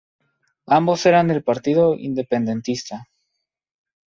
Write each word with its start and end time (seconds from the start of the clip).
Ambos 0.65 1.05
eran 1.05 1.27
del 1.27 1.43
partido 1.43 1.93
independentista. 1.93 3.07